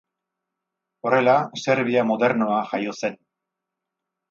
Horrela, 1.07 1.35
Serbia 1.65 2.05
modernoa 2.13 2.59
jaio 2.73 2.97
zen. 3.03 3.21